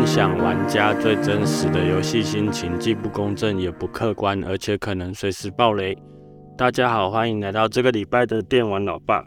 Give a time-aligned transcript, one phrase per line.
[0.00, 5.94] 分享玩家最真实的游戏心情，既不公正也不客观，而且可能随时爆雷。
[6.56, 9.22] 大家好，欢迎来到这个礼拜的电玩老爸，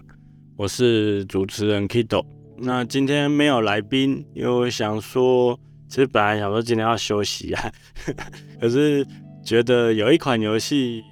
[0.58, 2.26] 我是主持人 Kido。
[2.58, 5.56] 那今天没有来宾，因为我想说，
[5.88, 7.72] 其实本来想说今天要休息啊，
[8.60, 9.06] 可是
[9.46, 11.04] 觉得有一款游戏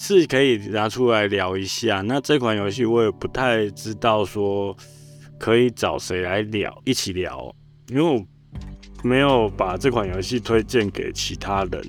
[0.00, 2.02] 是可以拿出来聊一下。
[2.02, 4.76] 那这款游戏我也不太知道说
[5.40, 7.52] 可以找谁来聊，一起聊，
[7.88, 8.24] 因为我。
[9.02, 11.82] 没有把这款游戏推荐给其他人，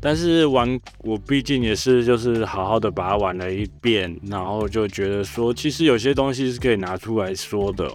[0.00, 7.90] 但是玩我毕竟也是就是好好的把它玩了一遍，然后就觉得说其实有些东西是可以拿出来说的。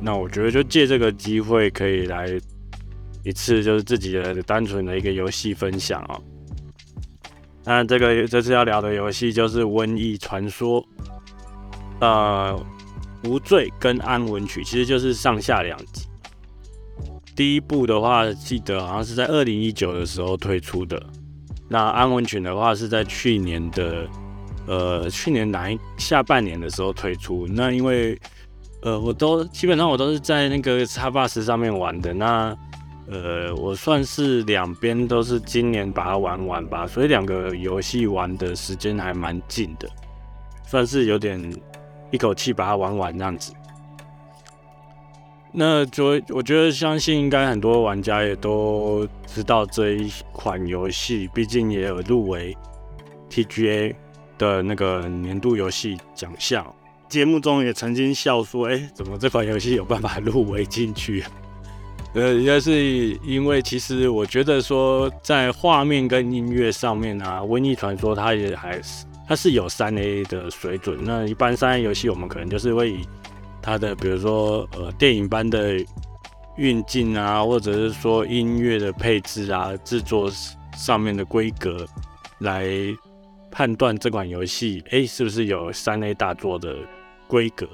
[0.00, 2.26] 那我觉得就借这个机会可以来
[3.24, 6.22] 一次就是自己的单纯的一个游戏分享哦。
[7.64, 10.82] 那这个这次要聊的游戏就是《瘟疫传说》，
[12.00, 12.66] 呃，
[13.24, 16.06] 无罪跟安魂曲其实就是上下两集。
[17.34, 21.02] 第一部的话，记得好像是在二零一九的时候推出的。
[21.68, 24.06] 那安魂曲的话是在去年的，
[24.66, 27.46] 呃，去年哪一下半年的时候推出。
[27.48, 28.18] 那因为，
[28.82, 32.12] 呃，我都基本上我都是在那个 Xbox 上面玩的。
[32.12, 32.54] 那，
[33.06, 39.88] 呃，我算是两边都是今年把它玩完吧，所以两个游戏玩的时间还蛮近的，
[40.66, 41.40] 算是有点
[42.10, 43.54] 一口气把它玩完这样子。
[45.54, 52.56] 那就我觉得，相信应该很多玩家也都知道这一款游戏，毕竟也有入围
[53.30, 53.94] TGA
[54.38, 56.66] 的那个年度游戏奖项。
[57.08, 61.22] 节目中也曾经笑说：“哎，怎么这款游戏有办法入围进去？”
[62.14, 70.98] 呃，应该是因为其实我觉得说，在画面跟音乐上面啊，《瘟疫传说》它也还是它是有三 A 的水准。
[71.02, 73.00] 那一般三 A 游戏，我们可能就是会以
[73.62, 75.76] 它的比如说呃电影般的
[76.56, 80.28] 运镜啊，或者是说音乐的配置啊，制作
[80.76, 81.86] 上面的规格
[82.40, 82.66] 来
[83.50, 86.76] 判断这款游戏哎是不是有三 A 大作的
[87.28, 87.68] 规格。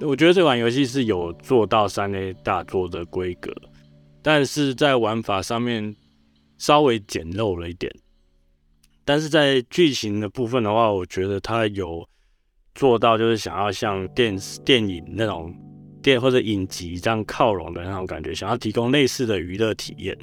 [0.00, 3.50] 我觉得这款游戏是有做到三 A 大作的规格，
[4.22, 5.96] 但是在玩法上面
[6.58, 7.90] 稍微简陋了一点。
[9.04, 12.06] 但是在剧情的部分的话，我觉得它有。
[12.74, 15.54] 做到就是想要像电视电影那种
[16.02, 20.16] 电或者影集这样靠拢的那种感觉，想要提供类似的娱乐体验。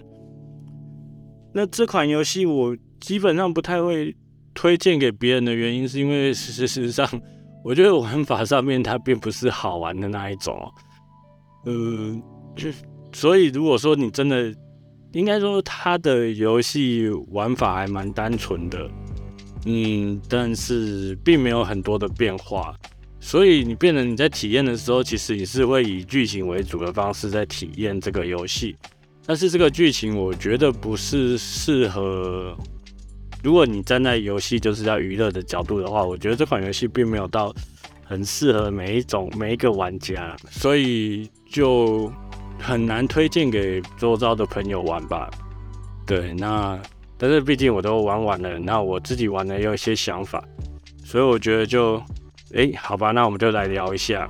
[1.53, 4.15] 那这款游戏我基本上不太会
[4.53, 7.07] 推荐给别人的原因，是因为事实上，
[7.63, 10.59] 我觉得玩法上面它并不是好玩的那一种。
[11.65, 12.21] 嗯，
[13.13, 14.53] 所以如果说你真的，
[15.13, 18.89] 应该说它的游戏玩法还蛮单纯的。
[19.69, 22.73] 嗯，但是并没有很多的变化，
[23.19, 28.77] 所以你变得你在体验的时候，其实也是会以剧情为主的方式在体验这个游戏。
[29.25, 32.55] 但是这个剧情我觉得不是适合，
[33.43, 37.53] 如果你站在游戏就是要娱乐的角度的话，我觉得这款游戏并没有到
[38.05, 42.09] 很适合每一种每一个玩家，所以就
[42.57, 45.29] 很难推荐给周遭的朋友玩吧。
[46.05, 46.79] 对，那。
[47.17, 50.43] 但是毕竟我都玩完了，那我自己玩的也有一些想法，
[51.03, 52.01] 所以我觉得就，
[52.53, 54.29] 哎，好吧，那我们就来聊一下。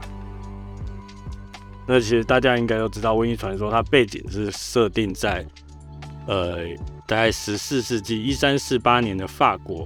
[1.86, 5.46] 那其实大家应该都知道，《瘟疫传说》它背景是设定在，
[6.28, 6.66] 呃，
[7.06, 9.86] 大概十四世纪一三四八年的法国。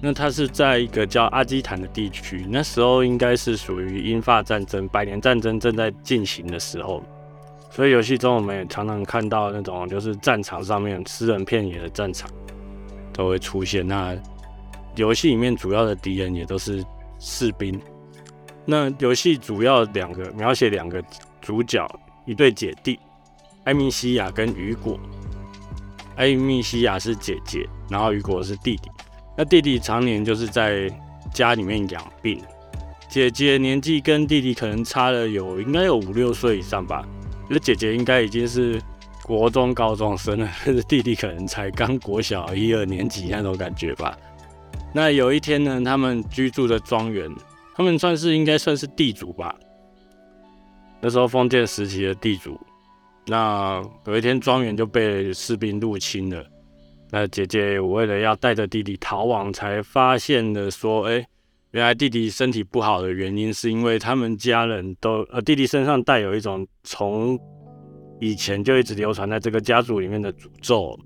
[0.00, 7.02] 那它是在一个叫阿基坦的地区，那时候应该是属于英法战争、百年战争正在进行的时候。
[7.74, 12.28] 所以游戏中我们也常常看到那种就是战场上面吃人片野的战场
[13.14, 13.86] 都会出现。
[13.86, 14.14] 那
[14.94, 16.84] 游戏里面主要的敌人也都是
[17.18, 17.80] 士兵。
[18.66, 21.02] 那游戏主要两个描写两个
[21.40, 21.88] 主角，
[22.26, 23.00] 一对姐弟，
[23.64, 25.00] 艾米西亚跟雨果。
[26.16, 28.90] 艾米西亚是姐姐，然后雨果是弟弟。
[29.34, 30.90] 那弟弟常年就是在
[31.32, 32.38] 家里面养病，
[33.08, 37.02] 姐姐年纪跟弟弟可能差了有应该有五六岁以上吧。
[37.54, 38.80] 那姐姐应该已经是
[39.22, 44.16] 国中高中生了，但 是弟弟可能才刚国小一二年级那种感觉吧。
[44.94, 47.30] 那有一天呢，他们居住的庄园，
[47.74, 49.54] 他们算是应该算是地主吧。
[51.02, 52.58] 那时候封建时期的地主，
[53.26, 56.42] 那有一天庄园就被士兵入侵了。
[57.10, 61.26] 那姐姐为了要带着弟弟逃亡，才发现了说，哎。
[61.72, 67.38] 原来弟弟身体不好的原因，是因为他们家人都呃，弟弟身上带有一种从
[68.20, 70.98] 以前就一直流传在这个家族里面的诅咒。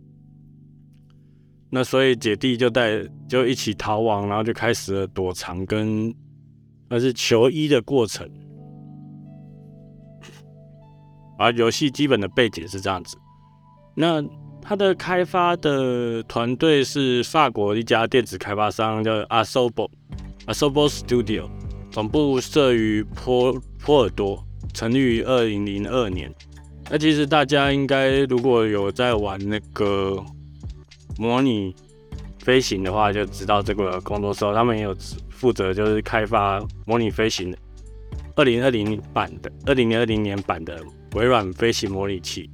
[1.70, 6.12] 那所以姐弟就带就一起逃亡，然后就开始了躲藏跟
[6.88, 8.28] 那是求医的过程。
[11.38, 13.16] 而游戏基本的背景是这样子。
[13.94, 14.22] 那
[14.60, 19.88] 它的开发的团队是法国一家电子开发商，叫 Asobo
[20.46, 21.48] Asobo Studio，
[21.90, 23.52] 总部设于波
[23.84, 26.32] 波尔多，成立于二零零二年。
[26.88, 30.22] 那其实大家应该如果有在玩那个
[31.18, 31.74] 模拟
[32.38, 34.96] 飞行的话，就知道这个工作室，他们也有
[35.28, 37.58] 负责就是开发模拟飞行的。
[38.36, 40.80] 二零二零版的，二零二零年版的
[41.14, 42.48] 微软飞行模拟器。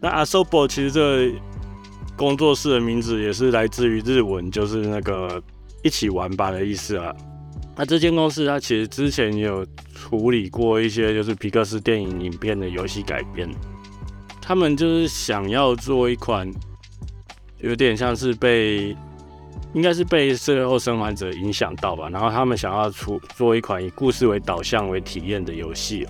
[0.00, 1.32] 那 Asobo 其实这个
[2.16, 5.42] 工作室的名字也是来自于日文，就是那个
[5.82, 7.14] 一起玩吧的意思啊。
[7.76, 13.48] 那这间公司它其实之前也有处理过一些就是皮克斯电影影片的游戏改编，
[14.40, 16.50] 他们就是想要做一款
[17.58, 18.96] 有点像是被。
[19.74, 26.06] 应该是被《最后生还者》影响到吧，然后他们想要出做一款以故事为导向为体验的游戏。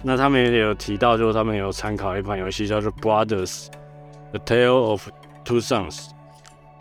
[0.00, 3.66] 那他们也有提到，就是他们有参考一款游戏叫做《Brothers:
[4.30, 5.08] The Tale of
[5.44, 5.96] Two Sons》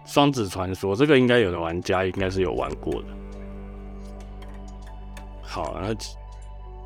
[0.06, 3.08] 双子传说，这个应该有的玩家应该是有玩过的。
[5.42, 5.96] 好，那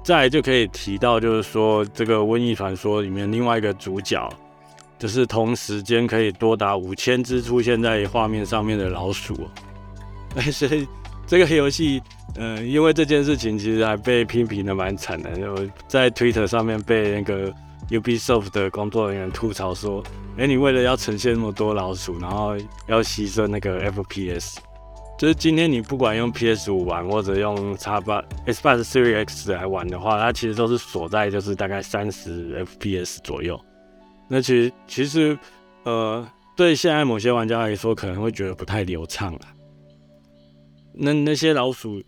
[0.03, 4.29] 再就可以提到，就是说这个《瘟疫传说》里面另外一个主角。
[4.97, 9.35] 就是同时间可以多达五千只出现在画面上面的老鼠，
[10.37, 10.87] 哎所以
[11.27, 12.01] 这个游戏，
[12.37, 15.53] 嗯、因为这件事情其实还被批评的蛮惨的，就
[15.85, 17.53] 在 Twitter 上面被那个
[17.89, 20.03] Ubisoft 的工作人员吐槽说
[20.37, 22.55] ：“哎、你为了要呈现那么多老鼠，然后
[22.87, 24.57] 要牺牲那个 FPS，
[25.17, 33.59] 就是今天你不管用 PS 五玩或者用 Xbox Xbox Series X 来玩的话，它其实都是锁在就是大概三十 FPS 左右。”
[34.27, 35.37] 那其实其实，
[35.83, 39.41] 呃，对现在某些玩家来说，可能会觉得不太流畅啊。
[40.95, 42.01] 那那些老鼠，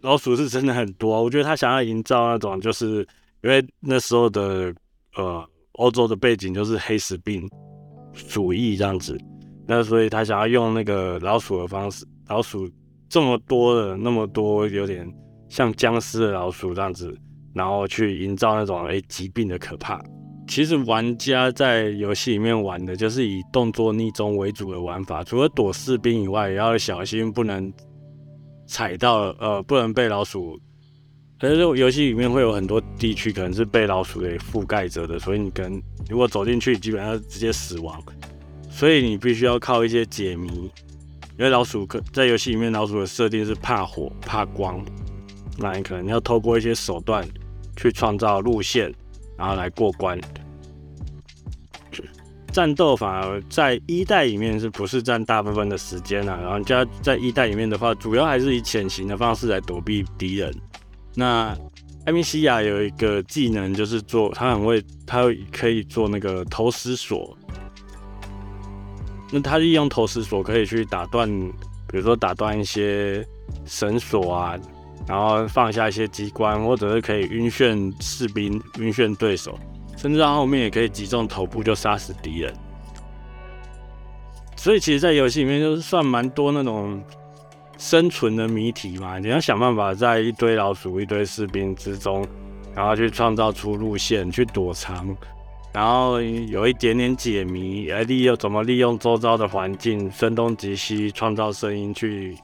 [0.00, 1.22] 老鼠是真的很多。
[1.22, 3.06] 我觉得他想要营造那种，就是
[3.42, 4.74] 因为那时候的
[5.16, 7.48] 呃欧洲的背景就是黑死病
[8.12, 9.16] 鼠疫这样子，
[9.66, 12.68] 那所以他想要用那个老鼠的方式，老鼠
[13.08, 15.08] 这么多的那么多，有点
[15.48, 17.16] 像僵尸的老鼠这样子，
[17.54, 20.02] 然后去营造那种诶疾病的可怕。
[20.48, 27.72] 其实玩家在游戏里面玩的就是以动作匿踪为主的玩法，除了躲士兵以外，也要小心不能
[28.66, 30.58] 踩到，呃，不能被老鼠。
[31.40, 38.02] 可是游戏里面会有很多地区可能是被老鼠给覆盖着的，所以你跟如果走进去，基本上直接死亡。
[38.70, 40.48] 所以你必须要靠一些解谜，
[41.36, 44.84] 因为老鼠可在游戏里面，老鼠的设定是怕火、怕光，
[45.56, 47.26] 那你可能要透过一些手段
[47.76, 48.92] 去创造路线。
[49.36, 50.20] 然后来过关，
[52.52, 56.36] 战斗反而在一代里面是不是占大部分的时间啊？
[56.42, 60.52] 然后加在一代里面的话，主要还是以潜行的方式来躲避敌人。
[61.18, 61.52] 那
[62.06, 67.36] 艾米西亚有一个技能，就是做他很会，他可以做那个投石锁。
[69.32, 71.28] 那他利用投石锁可以去打断，
[71.88, 73.26] 比如说打断一些
[73.64, 74.56] 绳索啊。
[75.06, 79.58] 然后放下一些机关，或者是可以晕眩士兵、晕眩对手，
[79.96, 82.54] 甚至到后面也可以击中头部就杀死敌人。
[84.54, 87.02] 所以其实，在游戏里面就是算蛮多那种
[87.78, 92.26] 生存的谜题嘛，你要想办法在一堆老鼠、一堆士兵之中，
[92.74, 95.16] 然后去创造出路线去躲藏，
[95.72, 102.36] 然后有一点点解谜，来利用怎么利用周遭的环境，声东击西，创造声音去。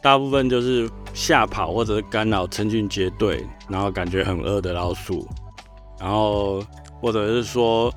[0.00, 5.28] 大部分就是吓跑或者是干扰成群结队，然后感觉很饿的老鼠，
[6.00, 6.60] 然后
[7.00, 7.92] 或者是说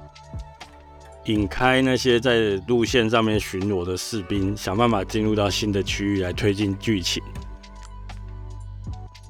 [1.25, 7.21] 引开那些在路线上面巡逻的士兵，想办法进入到新的区域来推进剧情。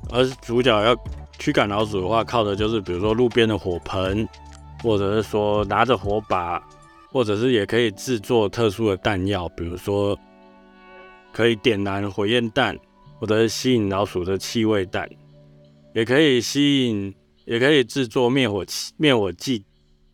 [0.09, 0.95] 而主角要
[1.39, 4.27] 驱赶老鼠的话，靠的就是比如说路边的火盆，
[4.83, 6.61] 或者是说拿着火把，
[7.11, 10.17] 或者是也可以制作特殊的弹药，比如说。
[11.31, 12.79] 可以点燃火焰弹，
[13.19, 15.05] 或者是吸引老鼠的气味弹，
[15.93, 19.65] 也可以吸引，也可以制作灭火器、灭火剂，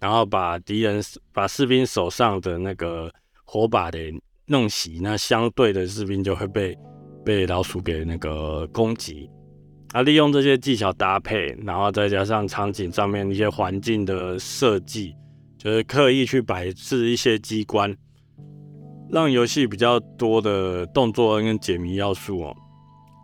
[0.01, 3.09] 然后把敌人、把士兵手上的那个
[3.45, 4.11] 火把给
[4.47, 6.75] 弄熄，那相对的士兵就会被
[7.23, 9.29] 被老鼠给那个攻击。
[9.93, 15.13] 啊，利用这些技巧搭配，然后再加上场景上面一些环境的设计，
[15.57, 17.95] 就是刻意去摆置一些机关。
[19.11, 22.55] 让游戏比较多的动作跟解谜要素哦，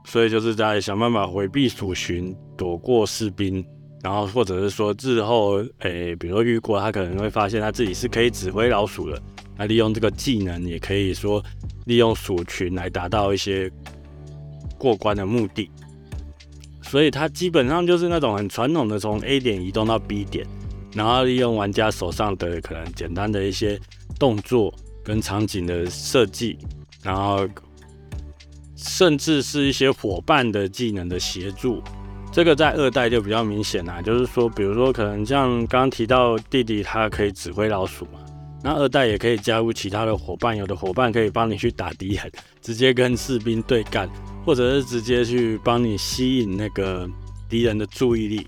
[0.05, 3.65] 所以就是在想办法回避鼠群，躲过士兵，
[4.07, 9.21] 然后或者是说日后，诶、比如说遇过他可能会发现他自己是可以指挥老鼠的，
[9.57, 11.43] 那利用这个技能也可以说
[11.83, 13.69] 利用鼠群来达到一些
[14.77, 15.69] 过关的目的。
[16.81, 20.47] 所以它基本上就是那种很传统的从 A 点移动到 B 点，
[20.95, 23.77] 然后利用玩家手上的可能简单的一些
[24.17, 24.73] 动作
[25.03, 26.57] 跟场景的设计，
[27.03, 27.45] 然后
[28.77, 31.83] 甚至是一些伙伴的技能的协助。
[32.37, 38.19] 这个在二代就比较明显啦，就是说，比如说可能像刚刚提到弟弟他可以指挥老鼠嘛，
[38.63, 44.07] 那二代也可以加入其他的伙伴，有的伙伴可以帮你去打敌人，直接跟士兵对干，
[44.45, 47.09] 或者是直接去帮你吸引那个
[47.49, 48.45] 敌人的注意力。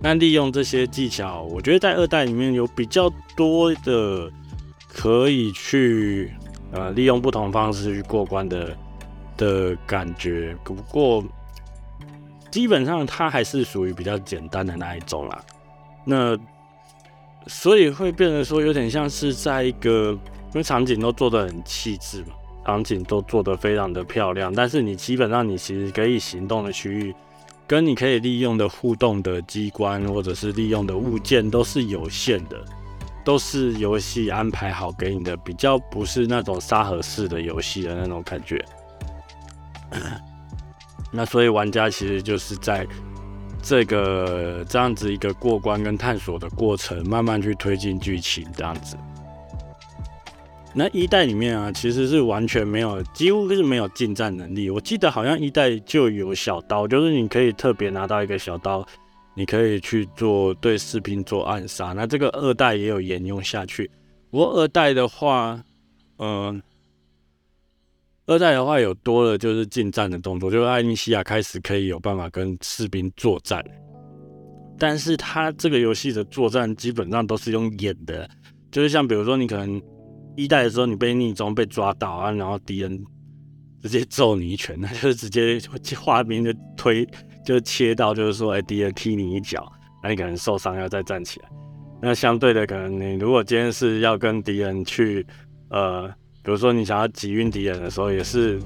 [0.00, 4.30] 那利用这些技巧，我觉得在二代里面有比较多的
[4.86, 6.30] 可以去
[6.70, 8.72] 呃利用不同方式去过关的
[9.36, 11.24] 的感觉，不过。
[12.56, 15.44] 基本上它还是属于比较简单的那一种啦，
[16.06, 16.34] 那
[17.46, 22.28] 所以会变得说有点像是在一个，因为场景都做得很细致嘛，
[22.64, 27.14] 场景都做得非常的漂亮，但是你基本上你其实可以行动的区域，
[27.66, 32.64] 跟你可以利用的互动的机关或者是利用的物件都是有限的，
[33.22, 38.64] 都是游戏安排好给你的，比较不是那种沙盒式的游戏的那种感觉。
[41.16, 42.86] 那所以玩家其实就是在
[43.62, 48.98] 这个这样子一个过关跟探索的过程，慢慢去推进剧情这样子。
[50.74, 54.68] 那一代里面啊，其实是完全没有，几乎是没有近战能力。
[54.68, 58.86] 我记得好像一代就有小刀，就是你可以特别拿到一个小刀，
[59.34, 61.94] 你可以去做对士兵做暗杀。
[61.94, 63.90] 那这个二代也有沿用下去。
[64.30, 65.58] 不过二代的话，
[66.18, 66.62] 嗯、呃。
[68.28, 73.64] 二代的话有多了，就是近战的动作，就是艾米西亚开始可以有办法跟士兵作战，
[74.76, 78.28] 但是他这个游戏的作战基本上都是用演的，
[78.72, 79.80] 就是像比如说你可能
[80.36, 83.00] 一代的时候你被逆中被抓到啊，然后敌人
[83.80, 85.60] 直接揍你一拳，那就是直接
[85.96, 87.08] 画面就推
[87.44, 89.70] 就切到就是说哎敌人踢你一脚，
[90.02, 91.48] 那你可能受伤要再站起来，
[92.02, 95.24] 那相对的可能你如果今天是要跟敌人去
[95.70, 96.12] 呃。
[96.46, 98.56] 比如说，你想要击晕敌人的时候，也是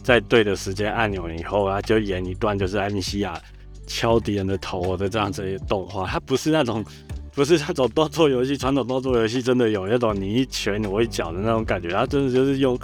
[0.00, 3.36] 在对的时间按钮以后啊，就演一段就是艾米西亚
[3.84, 6.06] 敲敌人的头的这样子的动画。
[6.06, 6.84] 它不是那种，
[7.34, 11.88] 不是那种动作游戏，传统动作游戏真的有那种你一拳我一脚的那种感觉。
[11.88, 12.78] 它真的就是用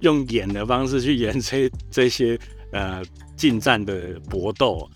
[0.00, 2.38] 用演的方式去演这这些
[2.72, 3.02] 呃
[3.36, 4.88] 近战的搏斗。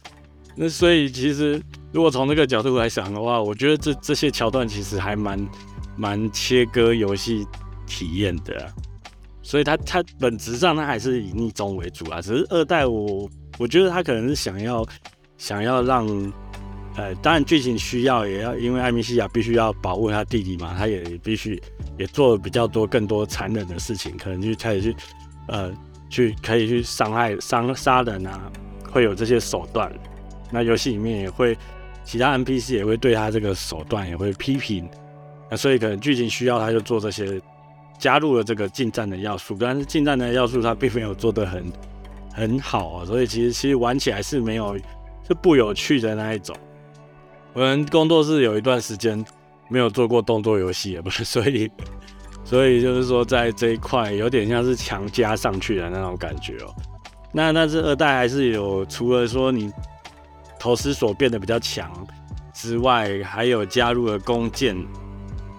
[0.57, 1.61] 那所以其实
[1.93, 5.39] 如果从这个角度来想的话，我觉得这这些桥段其实还蛮
[5.99, 7.47] 蛮切割游戏。
[7.91, 8.73] 体验的，
[9.43, 12.23] 所以它它本质上它还是以逆中为主啊。
[12.23, 13.29] 只是二代我
[13.59, 14.87] 我觉得他可能是想要
[15.37, 16.07] 想要让，
[16.97, 21.61] 呃，当然剧情需要也要，因为艾米西亚必须要保护他弟弟嘛，他也必须
[21.99, 24.97] 也做了比较多更多残忍的事情，可能就开始去
[25.49, 25.71] 呃
[26.09, 28.51] 去可以去伤害伤杀人啊，
[28.91, 29.93] 会有这些手段。
[30.51, 31.57] 那游戏里面也会
[32.05, 34.89] 其他 NPC 也会对他这个手段也会批评，
[35.51, 37.41] 那所以可能剧情需要他就做这些。
[38.01, 41.71] 加入了这个近战的要素，但是近战的要素它并没有做得很
[42.33, 44.75] 很好啊，所以其实其实玩起来是没有
[45.29, 46.57] 是不有趣的那一种。
[47.53, 49.23] 我们工作室有一段时间
[49.69, 51.71] 没有做过动作游戏，也不是，所以
[52.43, 56.75] 所以就是说在这一块有点像是强加上去的那种感觉哦。
[57.33, 59.71] 那但是二代还是有，除了说你
[60.59, 61.91] 投石所变得比较强
[62.55, 64.75] 之外，还有加入了弓箭。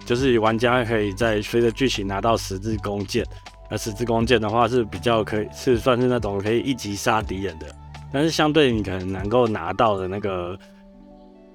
[0.05, 3.25] 就是玩家可以在随着剧情拿到十字弓箭，
[3.69, 7.67] 那十字弓箭的话是比较可以是算是那种可以一击杀敌人的，
[8.11, 10.57] 但是相对你可能能够拿到的那个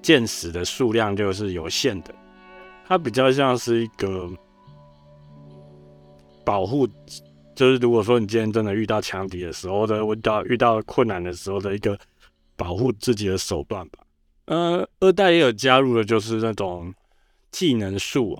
[0.01, 2.15] 箭矢的数量就是有限的，
[2.87, 4.27] 它比较像是一个
[6.43, 6.87] 保护，
[7.53, 11.95] 就是如果说你今天真的遇到强敌的时候的，遇到遇到困难的时候的一个
[12.55, 13.99] 保护自己的手段吧。
[14.45, 16.91] 呃，二代也有加入的就是那种。
[17.51, 18.37] 技能树，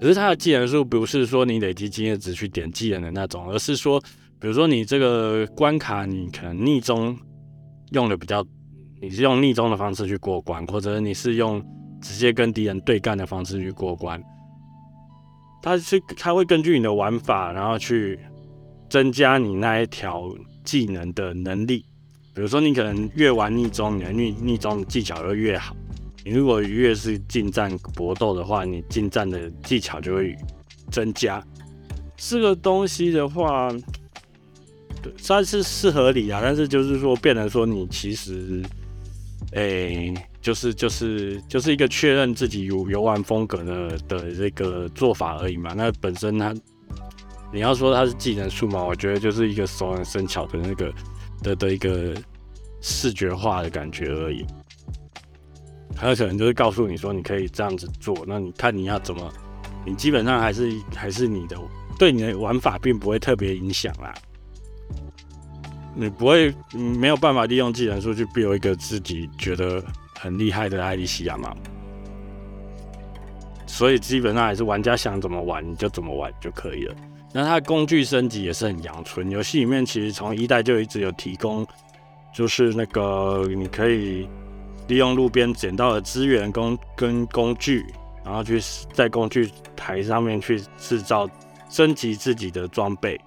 [0.00, 4.00] 可是它的技能树不是说你累积经验值去点技能的那种，而是说，
[4.38, 7.16] 比如说你这个关卡你可能逆中
[7.92, 8.44] 用的比较，
[9.00, 11.64] 你是用逆中的方式去过关，或者你是用
[12.00, 14.22] 直接跟敌人对干的方式去过关，
[15.62, 18.18] 它是它会根据你的玩法，然后去
[18.90, 20.30] 增加你那一条
[20.62, 21.84] 技能的能力。
[22.34, 25.74] 比如说你可能越玩逆中，你的逆逆中技巧就越好。
[26.26, 30.34] 你如果越是近战搏斗的话，你近战的技巧就会
[30.90, 31.40] 增加。
[32.16, 33.70] 这个东西的话，
[35.00, 36.40] 对，算是是合理啊。
[36.42, 38.60] 但是就是说，变成说你其实，
[39.52, 45.74] 哎、就是就是就是一个确认自己有游玩风格的的这个做法而已嘛。
[45.76, 46.52] 那本身它，
[47.52, 50.92] 你要说它是技能树嘛，我觉得就是一个熟能生巧的那个
[51.40, 52.12] 的的一个。
[52.82, 54.46] 视觉化的感觉而已。
[55.94, 59.30] 很有可能就是告诉你说，你可以这样子做，那你看你要怎么，
[59.84, 61.56] 你基本上还是还是你的，
[61.98, 64.14] 对你的玩法并不会特别影响啦。
[65.94, 69.82] 你不会，没有办法利用技能树去 build 一个自己觉得
[70.14, 71.56] 很厉害的艾莉西亚嘛？
[73.66, 76.94] 所以基本上还是玩家想怎么玩你就怎么玩就可以了。
[77.32, 81.66] 那它的工具升级也是很阳春，游戏里面其实从一代就一直有提供，
[82.32, 84.28] 就是那个你可以
[84.88, 87.86] 利用路边捡到的资源工跟工具，
[88.24, 88.60] 然后去
[88.92, 91.28] 在工具台上面去制造
[91.68, 93.20] 升级自己的装备。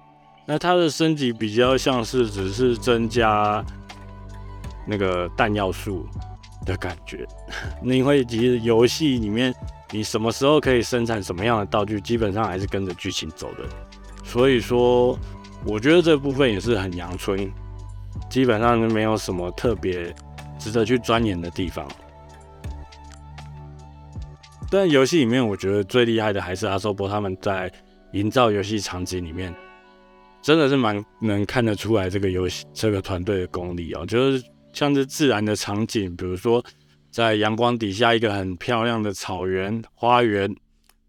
[0.46, 3.64] 那它的升级比较像是只是增加
[4.86, 6.06] 那个弹药数
[6.66, 7.26] 的感觉，
[7.82, 9.54] 那因为其实游戏里面
[9.90, 13.64] 你什么时候可以生产什么样的道具，基本上还是跟着剧情走的。
[14.24, 15.16] 所以说，
[15.64, 17.50] 我觉得这部分也是很阳春，
[18.28, 20.12] 基本上就没有什么特别
[20.60, 21.88] 值得去钻研的地方。
[24.70, 27.68] 但游戏里面，我觉得最厉害的还是阿寿波他们在
[28.12, 29.52] 营造游戏场景里面。
[30.42, 36.64] 真的是蛮能看得出来这个游戏这个团队的功力哦，就是像是自然的场景，比如说
[37.10, 40.50] 在阳光底下一个很漂亮的草原花园，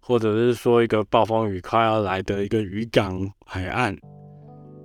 [0.01, 3.95] 或者是说一个暴风雨快要来的一个渔港海岸。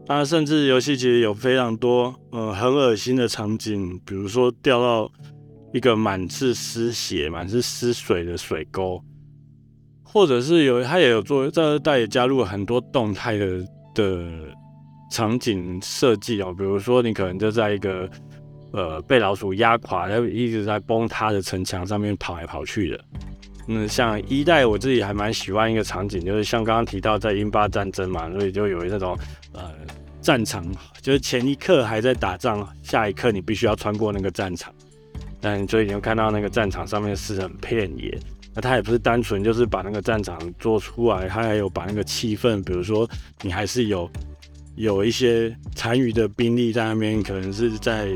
[0.08, 5.10] 那甚至游戏其实有非常多呃很恶心的场景，比如说掉到
[5.72, 9.02] 一个满是湿血、满是湿水的水沟，
[10.02, 13.64] 或者是有它也有做在二代也加入了很多动态的。
[13.96, 14.28] 的
[15.10, 18.06] 场景设计哦，比如说你可能就在一个
[18.72, 23.04] 呃被老鼠压垮，然后一直在崩塌的城墙上面跑来跑去的。
[23.68, 29.16] 嗯，像一代我自己还蛮喜欢一个场景，就是像刚刚提到在英巴战争嘛，所以就有那种
[29.54, 29.72] 呃
[30.26, 30.66] 战场，
[31.00, 34.74] 就是前一刻还在打仗，下一刻你必须要穿过那个战场，
[35.40, 38.18] 但所以你就看到那个战场上面是很片野。
[38.52, 43.08] 那他也不是单纯就是把那个战场做出来，他还有把那个气氛，比如说
[43.42, 44.10] 你还是有
[44.74, 48.08] 有一些残余的兵力在那边，可能是在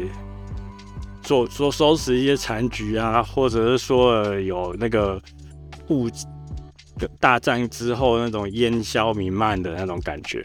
[1.22, 5.22] 做做收拾一些残局啊，或者是说有那个
[5.90, 6.10] 雾
[7.20, 10.44] 大战之后那种烟消弥漫的那种感觉，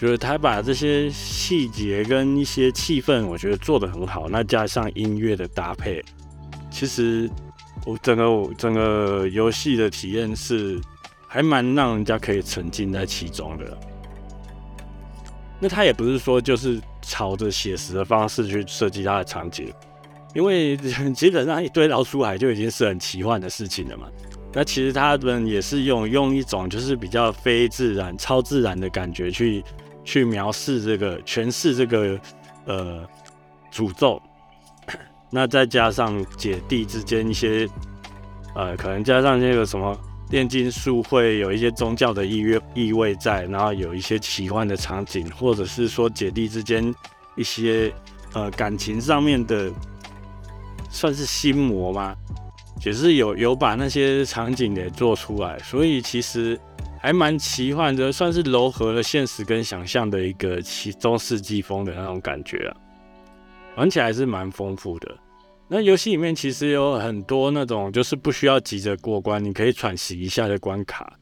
[0.00, 4.28] 就是他把这些细节跟一些气氛，我觉得做得很好。
[4.30, 6.02] 那加上音乐的搭配，
[6.70, 7.28] 其实。
[7.86, 10.78] 我整个整个游戏的体验是
[11.26, 13.78] 还蛮让人家可以沉浸在其中的。
[15.58, 19.72] 那他也不是说就是朝着写实的方式去设计它的场景，
[20.34, 20.76] 因为
[21.16, 24.06] 基本上一堆老鼠海就已经是很奇幻的事情了嘛。
[24.52, 29.64] 那其实他们也是用用一种就是比较非自然、超自然的感觉去
[30.04, 32.18] 去描述这个诠释这个
[32.66, 33.08] 呃
[33.72, 34.20] 诅咒。
[35.30, 37.68] 那再加上姐弟之间一些，
[38.54, 39.96] 呃，可能加上那个什么
[40.30, 46.94] 炼金术会有一些宗教的意味意味在，然后有一些奇幻的场景，或者是说姐弟之间
[47.36, 47.92] 一些
[48.32, 49.70] 呃感情上面的，
[50.90, 52.16] 算是心魔吗？
[52.84, 56.58] 也是有有把那些场景给做出来，所以其实
[57.00, 62.76] 还蛮奇幻的，算是糅合了现实跟想象的一个其中世纪风的那种感觉啊。
[63.76, 65.16] 玩起来是蛮丰富的。
[65.68, 71.16] 那游戏里面其实有很多那种就是不需要急着过关，你可以喘息一下的关卡。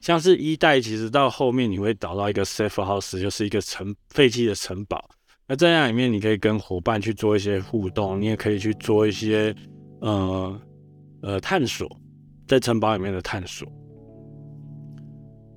[0.00, 5.08] 像是一代，其实到后面你会找到一个 safe house，就是一个城废弃的城堡。
[5.46, 9.54] 那在那里面，你可以跟伙伴去做一些互动，你也可以去做一些
[10.00, 10.60] 呃
[11.22, 11.88] 呃探索，
[12.48, 13.66] 在城堡里面的探索。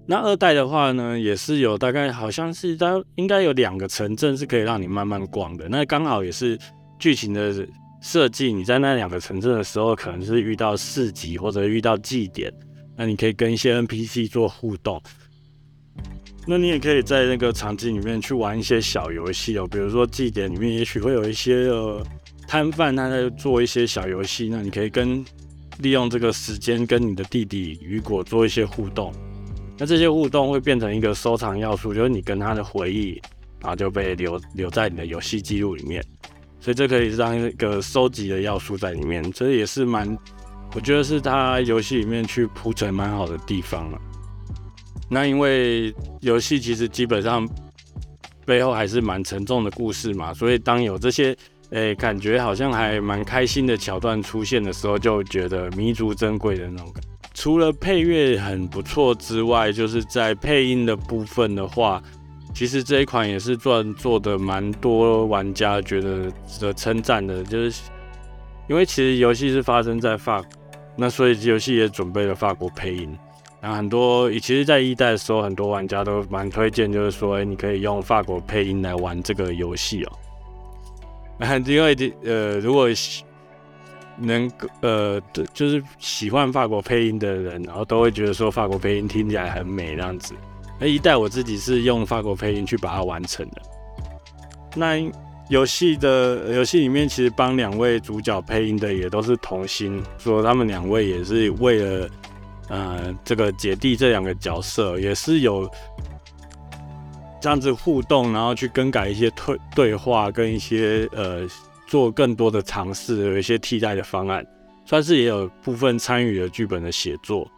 [0.08, 5.68] 那二代的话呢，也是有大概好像是它应该有两个城镇是可以让你慢慢逛的。
[5.68, 6.58] 那刚好也是
[7.00, 7.68] 剧情的
[8.02, 12.54] 设计，你在那两个城镇的时候，可能是遇到市集或者遇到祭典，
[12.96, 15.02] 那你可以跟一些 NPC 做互动。
[16.46, 22.06] 那你也可以在那个场景里面去玩一些小游戏哦，比如说祭典里面也许会有一些呃
[22.48, 25.26] 摊贩他在做一些小游戏，那你可以跟
[25.80, 29.12] 利用这个时间跟你的弟弟雨果做一些互动。
[29.78, 33.22] 那这些互动会变成一个收藏要素，就是你跟他的回忆，
[33.60, 36.04] 然后就被留留在你的游戏记录里面，
[36.60, 40.18] 所以这可以让一个收集的要素在里面，这也是蛮，
[40.74, 44.00] 我觉得是他游戏里面去铺陈蛮好的地方了。
[45.10, 47.48] 那因为游戏其实基本上
[48.46, 51.36] 背后还是蛮沉重的故事嘛，所以当有这些
[51.72, 57.04] 诶、感觉好像还蛮开心的桥段出现的时候，就觉得弥足珍贵的那种感。
[57.36, 62.02] 除了配乐很不错之外，就是在配音的部分的话，
[62.54, 67.84] 其实这一款也是做做的蛮多玩家觉得值得称赞的，就是
[68.70, 70.42] 因为其实游戏是发生在法，
[70.96, 73.16] 那所以游戏也准备了法国配音。
[73.62, 80.12] 然后很多，其实，在一代的时候，很多玩家都蛮推荐，就是说，哎，你可以用法国配音来玩这个游戏哦。
[81.38, 82.88] 那因为呃，如果
[84.18, 84.52] 能
[84.82, 85.22] 呃，
[85.54, 90.34] 就是喜欢法国配音的人，然后都会觉得说法国配音听起来很美这样子。
[90.80, 93.62] 那一代我自己是用法国配音去把它完成的。
[94.76, 94.96] 那
[95.50, 102.10] 游戏的游戏里面，其实帮两位主角配音的也都是童星，说他们两位也是为了。
[102.68, 105.70] 呃，这个姐弟这两个角色也是有
[107.40, 111.48] 这样子互动，然后去更改一些对对话，跟一些呃
[111.96, 114.46] 做更多的尝试，有一些替代的方案，
[114.86, 117.50] 算是也有部分参与了剧本的写作。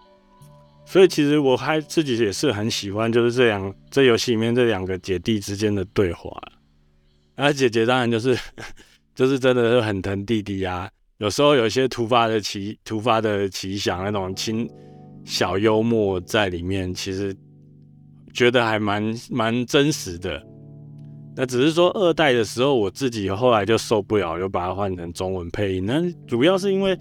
[0.86, 6.30] 所以其实我还自己也是很喜欢，就是这两这游戏里面这两个姐弟之间的对话。
[7.36, 8.38] 而姐姐当然就是
[9.16, 14.70] 就是真的是很疼弟弟啊，有时候有一些突发的奇突发的奇想那种轻。
[15.26, 17.36] 小幽默在里面，其实
[18.34, 20.42] 觉得还蛮蛮真实的。
[21.38, 25.86] 那只是说二代的时候，我自己后来就受不了，就把它换成中文配音。
[25.86, 26.98] 那主要是因为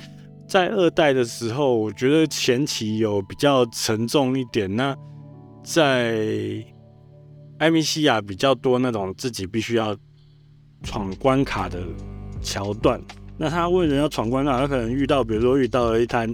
[0.46, 4.76] 在二代的时候，我觉得前期有比较沉重一点。
[4.76, 4.94] 那
[5.64, 6.62] 在
[7.58, 9.96] 艾米西亚比较多那种自己必须要
[10.82, 11.82] 闯关卡的
[12.42, 13.00] 桥段。
[13.38, 16.32] 那他为了要闯关卡，他可能遇到，比如说遇到了一滩。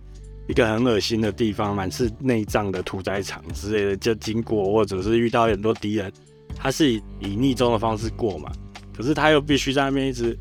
[0.48, 6.12] 一个很恶心的地方，满是内脏的屠宰场之类的，就经过，或者是遇到很多敌人，
[6.56, 8.50] 他是以逆中的方式过嘛，
[8.96, 10.38] 可是他又必须在那边一直，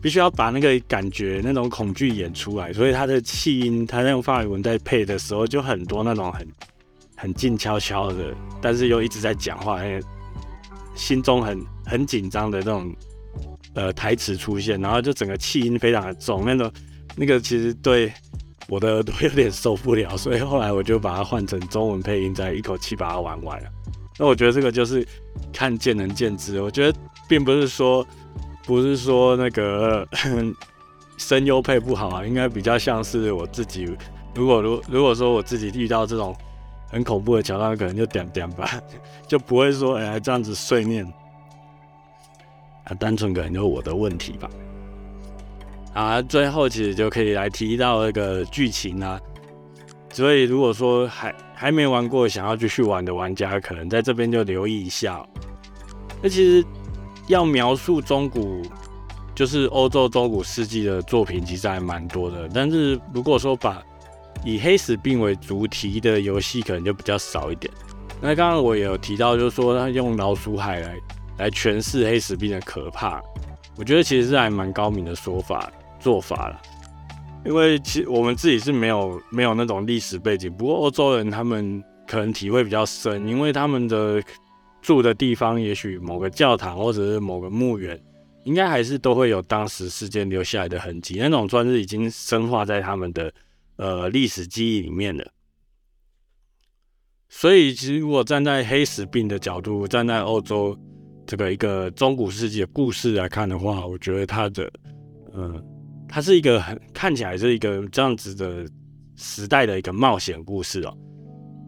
[0.00, 6.46] 必须要把那个感觉、那种恐惧演出来，所以他的气音，他在用法语文在配的时候，就很多那种很
[7.16, 9.80] 很静悄悄的，但是又一直在讲话，
[10.94, 12.94] 心中很很紧张的那种
[13.74, 16.70] 呃台词出现，然后就整个气音非常的重，那种
[17.16, 18.12] 那个其实对。
[18.70, 23.70] 我的耳朵有点受不了，所以后来我就把它换成中文配音，再一口气把它玩完了。
[24.18, 25.06] 那我觉得这个就是
[25.52, 28.04] 看见仁见智，我觉得并不是说
[28.64, 30.06] 不是说那个
[31.16, 33.96] 声优配不好啊，应该比较像是我自己。
[34.34, 36.36] 如果如如果说我自己遇到这种
[36.90, 38.68] 很恐怖的桥段，可能就点点吧，
[39.26, 41.04] 就不会说哎这样子碎念
[42.84, 44.48] 啊，单纯可能就是我的问题吧。
[45.94, 49.20] 啊，最后其实就可以来提到那个剧情啊，
[50.12, 55.26] 所以如果说还还没玩过，想要继续玩的玩家，可能在这边就留意一下。
[56.22, 56.64] 那其实
[57.26, 58.62] 要描述中古，
[59.34, 62.48] 就是欧洲中古世纪的作品，其实还蛮多的。
[62.54, 63.82] 但是如果说把
[64.44, 67.72] 以黑死病为主题的游戏，可能就比较少一点。
[68.20, 70.96] 那刚刚我也有提到，就是说他用老鼠海来
[71.38, 73.20] 来诠释黑死病的可怕，
[73.76, 75.68] 我觉得其实是还蛮高明的说法。
[76.00, 76.62] 做法了，
[77.48, 84.22] 因为其实我们自己是没有没有那种历史背景，不过欧洲人他们可能体会比较深，因为他们的
[84.82, 87.98] 住的地方，也许某个教堂或者是某个墓园，
[88.44, 93.32] 应该还是都会有当时事件留下来的痕迹，那种算是已经深化在他们的
[93.76, 95.26] 呃历史记忆里面了。
[97.30, 100.78] 所以，其实如果站在黑死病的角度，站在欧洲
[101.26, 104.70] 这个一个中古世纪的故事来看的话，我觉得它的
[105.34, 105.77] 嗯。
[106.08, 108.66] 它是一个很看起来是一个这样子的
[109.16, 110.96] 时代的一个冒险故事哦。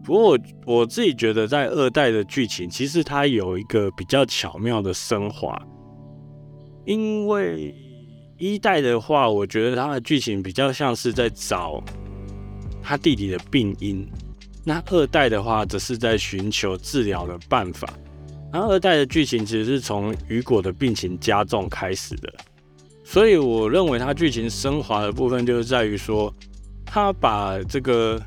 [0.03, 5.55] 不过我我自己觉得，在二代的剧情其实它有一个比较巧妙的升华，
[6.85, 7.73] 因为
[8.39, 11.79] 一代的话，我觉得它的剧情比较像是在找
[12.81, 14.03] 他弟弟的病因，
[14.65, 17.87] 那二代的话则是在寻求治疗的办法。
[18.51, 22.33] 然后二代的剧情其实是从雨果的病情加重开始的。
[23.11, 26.33] 所以我认为它剧情升华的部分就是在于说，
[26.85, 28.17] 他把这个，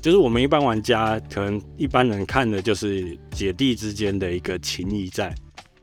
[0.00, 5.34] 就是我们一般玩家可能一般人看的就是姐弟之间的一个情谊在，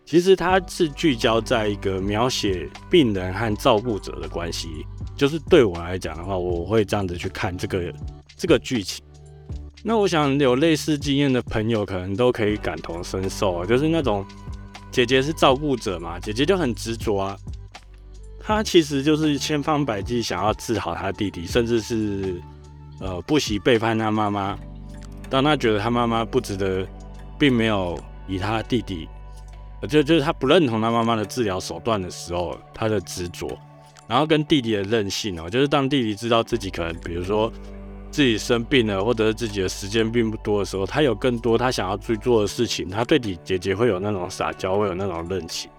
[0.06, 4.70] 其实它是聚焦在一个描写病人和照顾者的关系。
[5.14, 7.94] 就是对我来讲的话，我会这样子去看这个
[8.38, 9.04] 这个剧情。
[9.84, 14.26] 那我想有类似经验的朋友可能都可以感同身受啊，就是那种
[14.90, 17.38] 姐姐是照顾者嘛，姐姐就很执着啊。
[18.48, 22.42] 他其实就是千方百计想要治好他弟弟，甚至是
[23.02, 24.58] 呃不惜背叛他妈妈。
[25.30, 26.88] 当他觉得他妈妈不值得，
[27.38, 29.10] 并没有以他弟弟，
[29.90, 33.50] 就就是他不认同他妈妈的治疗手段的时候，他的执着，
[34.08, 37.52] 然后跟弟弟的任性哦，就是当弟弟知道自己可能比如说
[38.10, 45.70] 自己生病了，或者是自己的时间并不多的时候，他有更多他想要去做的事情，他对你姐姐会有那种撒娇，会有那种任性。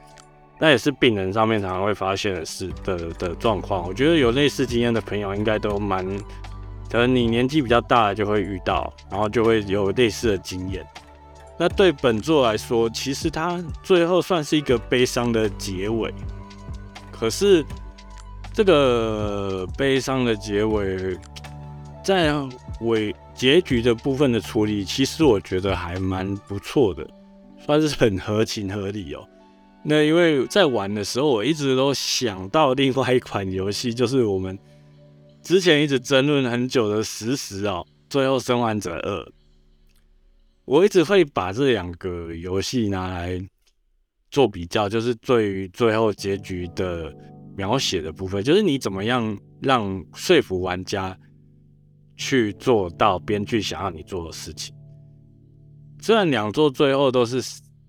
[0.61, 3.87] 那也是病人上面常常会发现的事的的状况。
[3.87, 6.05] 我觉得有类似经验的朋友应该都蛮，
[6.91, 10.85] 可能你年纪比较大就会遇到，然后就会有类似的经验。
[11.57, 16.13] 那对本作来说，其实它最后算是一个悲伤的结尾。
[17.11, 17.65] 可是
[18.53, 21.19] 这个悲伤的结尾，
[22.05, 22.33] 在
[22.81, 27.05] 尾结局的部分的处理，其实我觉得还蛮不错的，
[27.65, 29.29] 算是很合情合理哦。
[29.85, 34.59] 那因为在玩的时候，我一直都想到另外一款游戏，就是我们
[35.41, 39.23] 之前一直争论很久的《实时》哦，《最后生还者二》。
[40.65, 43.41] 我一直会把这两个游戏拿来
[44.31, 47.15] 做比较，就是对于最后结局的
[47.57, 51.17] 描写的部分，就是你怎么样让说服玩家
[52.17, 54.75] 去做到编剧想要你做的事情。
[56.03, 57.41] 虽然两座最后都是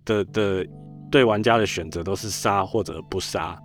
[0.05, 0.65] 的的。
[1.11, 3.57] 对玩家的选择都是杀或者不杀，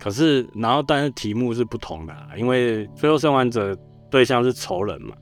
[0.00, 3.76] 可是然后但是题目是不同的，啊因为最后生还者
[4.10, 5.14] 对象是仇人嘛，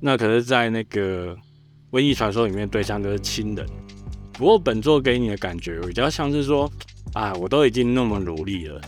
[0.00, 1.36] 那可是在那个
[1.90, 3.66] 瘟疫传说里面对象就是亲人。
[4.32, 6.70] 不过本作给你的感觉比较像是说，
[7.12, 8.80] 啊，我都已经那么努力了，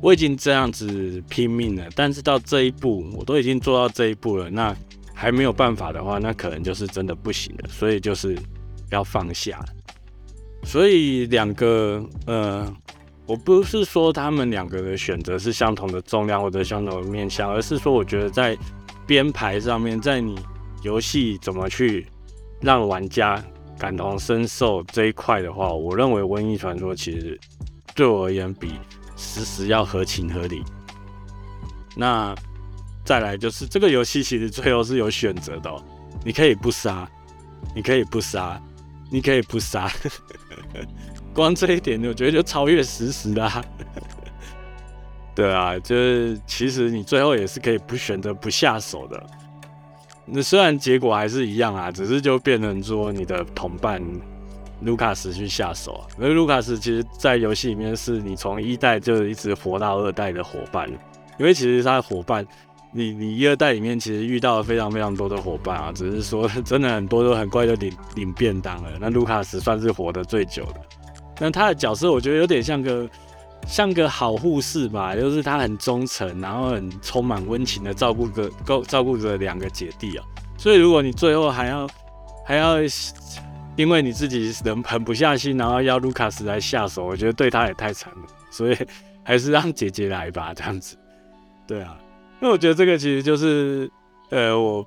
[0.00, 4.74] 我已经这样子拼命了，但是到这一步我都已经做到这一步了，那
[5.12, 8.38] 还没有办法的话，那可能就是真的不行了，所以就是
[8.90, 9.62] 要放下。
[10.66, 12.70] 所以两个，呃，
[13.24, 18.58] 我不是说他们两个的选择是相同的重量或者相同的面向，而是说我觉得在
[19.06, 20.36] 编排上面，在你
[20.82, 22.04] 游戏怎么去
[22.60, 23.42] 让玩家
[23.78, 27.38] 感同身受这一块的话，我认为《瘟疫传说》其实
[27.94, 28.72] 对我而言比
[29.16, 30.64] 实时要合情合理。
[31.96, 32.34] 那
[33.04, 35.72] 再来就是这个游戏其实最后是有选择的，
[36.24, 37.08] 你可以不杀，
[37.72, 38.60] 你可以不杀，
[39.10, 39.88] 你可以不杀。
[41.34, 43.62] 光这一点，我觉得就超越实时啦。
[45.34, 49.22] 对啊，就是其实你最后也是可以不选择不下手的。
[50.24, 54.02] 那虽然结果还是一样啊，只是就变成说你的同伴
[54.80, 56.02] 卢卡斯去下手啊。
[56.18, 60.90] 因为卢卡斯其实，在游戏里面是你从一代就一直活到二代的伙伴。
[61.38, 62.46] 因为其实他的伙伴，
[62.96, 68.90] 你你一二代里面其实遇到了非常非常多的伙伴啊，只是说 真的很多都很快就领领便当了。
[68.98, 70.80] 那卢卡斯算是活得最久的。
[71.38, 73.08] 那他的角色我觉得有点像个
[73.66, 80.24] 像个好护士吧，就是他很忠诚，然后很充满温情的照顾着够照顾着两个姐弟啊。
[80.56, 81.86] 所以如果你最后还要
[82.44, 82.78] 还要
[83.76, 88.22] 因为你自己人狠不下心，然后要卢卡斯来下手，我觉得对他也太惨了。
[88.50, 88.76] 所以
[89.22, 90.96] 还是让姐姐来吧，这样子。
[91.66, 91.98] 对啊，
[92.40, 93.90] 因为我觉得这个其实就是
[94.30, 94.86] 呃我。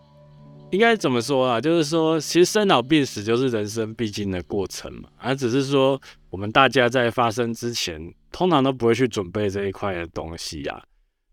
[0.71, 1.59] 应该怎么说啊？
[1.59, 5.09] 就是说，其实生老病死就是人生必经的过程嘛。
[5.17, 7.99] 而只是说，我们大家在发生之前，
[8.31, 10.79] 通常都不会去准备这一块的东西呀。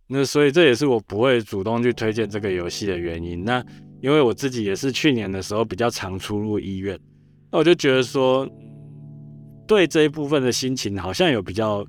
[0.06, 3.44] 那所以这也是我不会主动去推荐这个游戏的原因。
[3.44, 3.62] 那
[4.00, 6.98] 因为我自己也是去年的时候比较常出入医院，
[7.52, 8.48] 那我就觉得说，
[9.66, 11.86] 对这一部分的心情好像有比较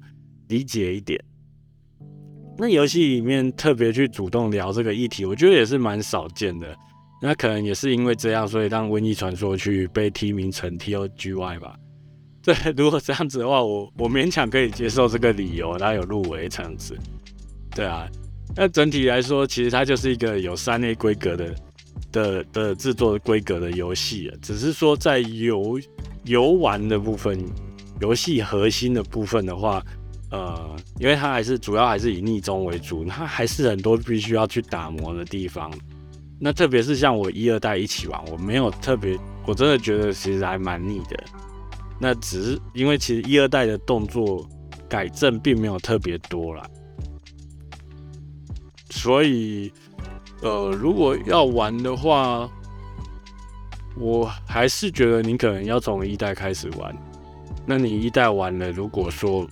[0.50, 1.18] 理解一点。
[2.58, 6.76] 那游戏里面特别去主动聊这个议题，我觉得也是蛮少见的。
[7.22, 11.76] 那可能也是因为这样，所以让《瘟疫传说》去被提名成 TOGY 吧。
[12.43, 16.98] 对， 如果这样子的话，我我勉强可以接受这个理由，它有入围这样子。
[17.76, 18.08] 对啊，
[18.56, 21.56] 那整体来说，其实它就是一个有三 A 规格的
[22.12, 25.80] 的的制作规格的游戏，只是说在游
[26.24, 27.43] 游玩的部分，
[28.00, 29.84] 游戏核心的部分的话，
[30.30, 35.72] 呃，因为它还是主要还是以逆中为主，它还是很多必须要去打磨的地方。
[36.38, 41.18] 那特别是像我一二代一起玩，我没有特别，我真的觉得其实还蛮腻的。
[41.98, 44.46] 那只是因为其实一二代的动作
[44.90, 46.63] 改正并没有特别多啦，
[48.90, 49.72] 所以
[50.42, 52.50] 呃，如果要玩的话，
[53.98, 56.94] 我还是觉得你可能要从一代开始玩。
[57.66, 59.48] 那你一代玩了，如果说。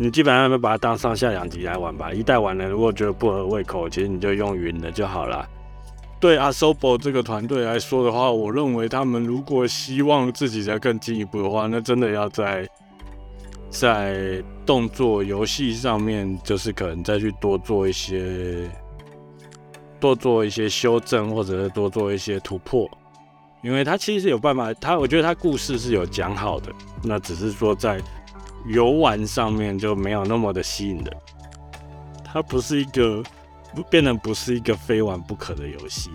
[0.00, 2.12] 你基本上要把它当上下两集来玩吧。
[2.12, 5.44] 一代玩了，如果觉得不合胃口，其实你就用云的就好了。
[6.20, 12.68] 对 Asobo 这个团队来说的话，我认为他们如果希望自己再更进一步的话，那真的要在
[13.70, 18.70] 在动作游戏上面，就是可能再去多做一些
[19.98, 22.88] 多做一些修正，或者是多做一些突破。
[23.62, 28.00] 因为他其实有办法，他我觉得他故事是有讲好的，那只是说在。
[28.68, 31.16] 游玩上面就没有那么的吸引人，
[32.24, 33.22] 它不是一个
[33.90, 36.10] 变得不是一个非玩不可的游戏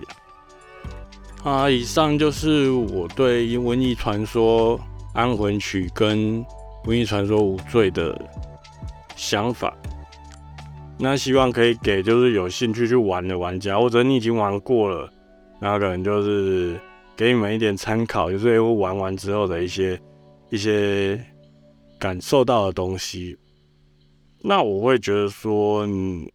[1.44, 1.52] 啊。
[1.52, 4.80] 啊，以上就是我对《瘟疫传说：
[5.14, 6.44] 安魂曲》跟
[6.86, 8.20] 《瘟疫传说：无罪》的
[9.16, 9.74] 想法。
[10.98, 15.12] 那希望可以给就是有兴趣去玩的玩家，或者你已经玩过了，
[15.60, 16.80] 那可能就是
[17.18, 20.00] 给你们一点参考，就是玩完之后的一些
[20.50, 21.20] 一些
[22.04, 23.38] 感受到的东西。
[24.42, 26.30] 那我会觉得说，嗯，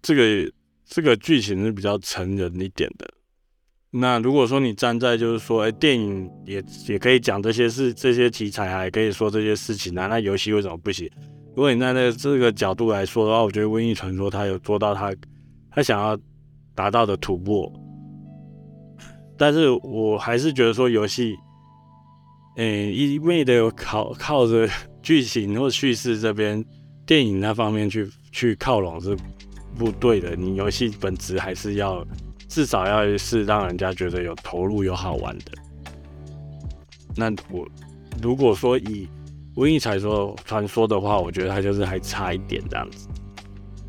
[0.00, 0.52] 这个
[0.84, 3.04] 这个剧情是比较成人一点的。
[3.90, 11.10] 那如果说你站在就是说，哎，电影也也可以讲这些事，这些题材还可以说这些事情啊，那游戏为什么不行？
[11.56, 15.12] 如果你站在这个角度来说的话，我觉得《瘟疫传说》它有做到它
[15.68, 16.16] 它想要
[16.76, 17.72] 达到的突破。
[19.36, 21.34] 但是我还是觉得说，游戏，
[22.56, 24.68] 诶，一味的靠靠着
[25.02, 26.64] 剧情或叙事这边。
[27.04, 29.16] 电影那方面去去靠拢是
[29.78, 32.04] 不对的，你游戏本质还是要
[32.48, 35.52] 至少要是让人家觉得有投入有好玩的。
[37.14, 37.64] 那我
[38.20, 39.06] 如果说以
[39.54, 43.06] 瘟疫传说传说的话，我觉得它就是还差一点这样子。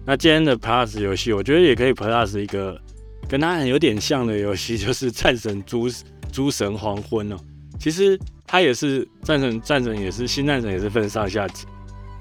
[0.06, 2.80] 那今天的 Plus 游戏，我觉得也可以 Plus 一个
[3.28, 5.88] 跟它很有点像的游戏，就是战神诸
[6.32, 7.38] 诸神黄昏哦。
[7.80, 8.16] 其实
[8.48, 11.68] 它也是战神，战神也是新战神也是分上下集。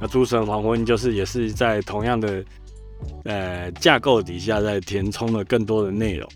[0.00, 2.44] 那诸神黄昏就是也是在同样的
[3.24, 6.28] 呃架构底下，在填充了更多的内容。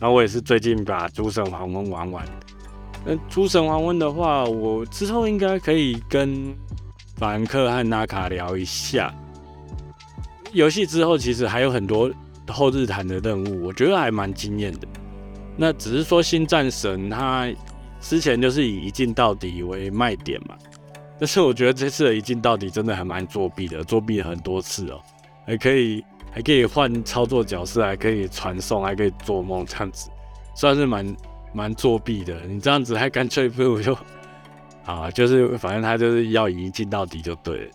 [0.00, 2.26] 然后我也是最近把诸神黄昏玩完。
[3.04, 6.52] 那诸神黄昏的话，我之后应该可以跟
[7.16, 9.14] 法兰克和纳卡聊一下。
[10.52, 12.10] 游戏之后其实还有很多
[12.48, 14.88] 后日谈的任务，我觉得还蛮惊艳的。
[15.56, 17.48] 那只是说新战神他
[18.04, 20.54] 之前就是以一镜到底为卖点嘛。
[21.18, 25.00] 但是我觉得这次的一镜到底真的还蛮作弊的，作弊了很多次哦，
[25.46, 30.10] 还可以还可以换操作角色，还可以传送，还可以做梦，这样子
[30.54, 31.16] 算是蛮
[31.52, 32.40] 蛮作弊的。
[32.46, 33.96] 你这样子还干脆不如就
[34.84, 37.70] 啊，就是反正他就是要一镜到底就对了。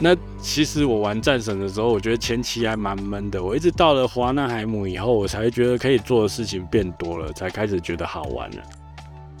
[0.00, 8.62] 那其实我玩战神的时候，我觉得前期还蛮闷的，我一直到了华纳海姆以后，我才觉得可以做的事情变多了，才开始觉得好玩了。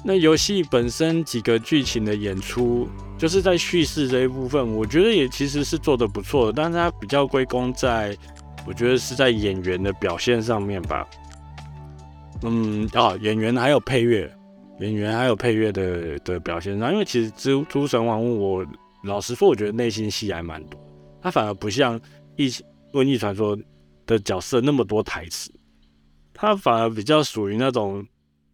[0.04, 8.16] 那游戏本身几个剧情的演出，就是在叙事这一部分，我觉得也其实是做得不错的，但是它比较归功在，
[8.64, 11.06] 我觉得是在演员的表现上面吧。
[12.42, 14.32] 嗯，哦，演员还有配乐，
[14.78, 18.64] 演员还有配乐的的表现上，因为其实诸诸神黄昏，我
[19.02, 20.80] 老实说，我觉得内心戏还蛮多，
[21.20, 22.00] 它反而不像
[22.36, 22.48] 一
[22.92, 23.58] 瘟疫传说
[24.06, 25.52] 的角色那么多台词，
[26.32, 28.06] 它反而比较属于那种。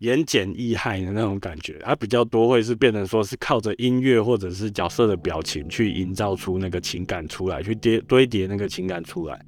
[0.04, 9.40] 言简意赅的那种感觉，它比较多会是变成说是靠着音乐或者是角色的表情去营造出那个情感出来，去叠堆叠那个情感出来。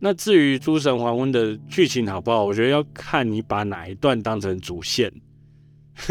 [0.00, 5.12] 那至于诸神黄昏的剧情好不好，我觉得要看你把哪一段当成主线。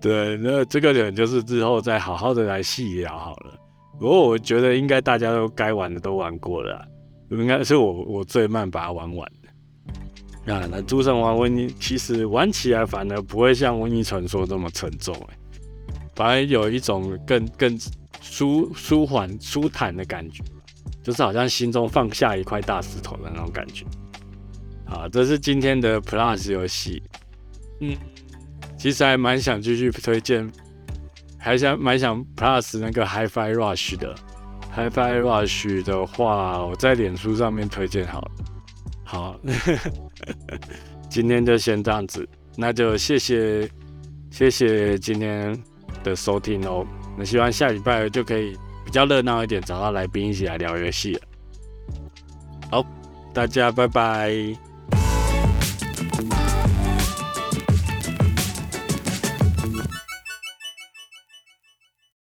[0.00, 3.58] 对，那这个点就是之后再好好的来细聊好了。
[3.98, 6.86] 不过我觉得应该大家都该玩的都玩过了，
[7.30, 9.32] 应该是我我最慢把它玩完。
[10.48, 15.38] 啊，那诸神黄昏其实玩起来反而不会像瘟疫传说这么沉重哎，
[16.14, 17.78] 反而有一种更更
[18.20, 20.42] 舒舒缓舒坦的感觉，
[21.02, 23.84] 就是好像心中放下一块大石头的那种感觉。
[24.86, 27.02] 好，这是今天的 Plus 游戏，
[27.80, 27.94] 嗯，
[28.78, 30.50] 其实还蛮想继续推荐，
[31.38, 34.14] 还想蛮想 Plus 那个 Hi-Fi Rush 的
[34.74, 38.30] Hi-Fi Rush 的话，我在脸书上面推荐好了。
[39.04, 39.40] 好，
[41.10, 43.68] 今天就先这样子，那就谢谢
[44.30, 45.56] 谢谢今天
[46.04, 46.86] 的收听哦。
[47.16, 51.18] 那希望下礼拜就可以比较热闹一点，找到来宾一起来聊游戏。
[52.70, 52.84] 好，
[53.32, 54.67] 大家拜拜。